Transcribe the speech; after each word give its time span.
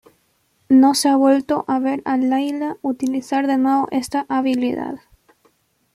No 0.67 0.95
se 0.95 1.09
ha 1.09 1.15
vuelto 1.15 1.63
a 1.67 1.77
ver 1.77 2.01
a 2.05 2.17
Layla 2.17 2.75
utilizar 2.81 3.45
de 3.45 3.57
nuevo 3.59 3.87
esta 3.91 4.25
habilidad. 4.29 4.95